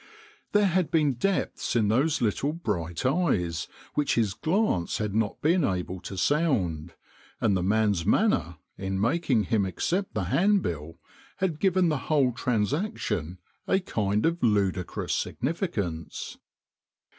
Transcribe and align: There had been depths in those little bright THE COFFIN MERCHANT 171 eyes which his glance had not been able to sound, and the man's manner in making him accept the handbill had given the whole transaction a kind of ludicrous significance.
There 0.53 0.65
had 0.65 0.89
been 0.89 1.13
depths 1.13 1.75
in 1.75 1.87
those 1.89 2.23
little 2.23 2.53
bright 2.53 2.95
THE 2.97 3.03
COFFIN 3.03 3.19
MERCHANT 3.23 3.27
171 3.35 3.47
eyes 3.47 3.67
which 3.93 4.15
his 4.15 4.33
glance 4.33 4.97
had 4.97 5.13
not 5.13 5.39
been 5.43 5.63
able 5.63 5.99
to 5.99 6.17
sound, 6.17 6.95
and 7.39 7.55
the 7.55 7.61
man's 7.61 8.03
manner 8.03 8.57
in 8.79 8.99
making 8.99 9.43
him 9.43 9.63
accept 9.63 10.15
the 10.15 10.23
handbill 10.23 10.97
had 11.37 11.59
given 11.59 11.89
the 11.89 11.99
whole 12.09 12.31
transaction 12.31 13.37
a 13.67 13.79
kind 13.79 14.25
of 14.25 14.41
ludicrous 14.41 15.13
significance. 15.13 16.39